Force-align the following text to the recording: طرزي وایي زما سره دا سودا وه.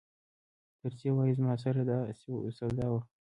طرزي 0.81 1.09
وایي 1.13 1.33
زما 1.39 1.53
سره 1.63 1.81
دا 1.89 1.97
سودا 2.55 2.87
وه. 2.93 3.01